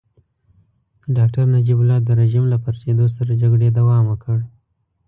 [1.03, 4.37] د ډاکټر نجیب الله د رژيم له پرزېدو سره جګړې دوام وکړ.